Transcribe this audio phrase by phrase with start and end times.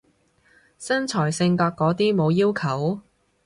[0.79, 3.01] 身材性格嗰啲冇要求？